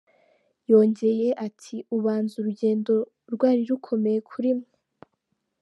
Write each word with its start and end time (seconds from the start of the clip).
Yongeye 0.71 1.29
ati 1.47 1.75
“Ubanza 1.97 2.33
urugendo 2.37 2.93
rwari 3.33 3.61
rukomeye 3.69 4.19
kuri 4.29 4.49
mwe?. 4.57 4.69